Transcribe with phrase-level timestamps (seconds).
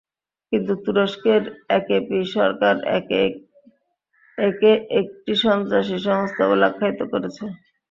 [0.51, 1.43] কিন্তু তুরস্কের
[1.71, 4.71] একেপি সরকার একে
[4.99, 7.43] একটি সন্ত্রাসী সংস্থা বলে আখ্যায়িত করেছে।